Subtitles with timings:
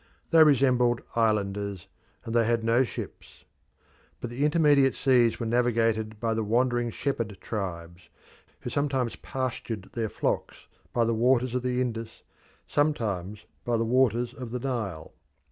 [0.31, 1.85] They resembled islanders,
[2.25, 3.45] and they had no ships.
[4.19, 8.09] But the intermediate seas were navigated by the wandering shepherd tribes,
[8.61, 12.23] who sometimes pastured their flocks by the waters of the Indus,
[12.67, 15.13] sometimes by the waters of the Nile.